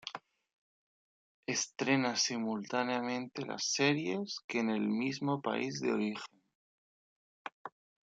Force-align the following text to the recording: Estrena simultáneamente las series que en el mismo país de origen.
Estrena 1.45 2.15
simultáneamente 2.15 3.45
las 3.45 3.71
series 3.71 4.39
que 4.47 4.57
en 4.61 4.71
el 4.71 4.87
mismo 4.89 5.43
país 5.43 5.79
de 5.79 5.93
origen. 5.93 6.41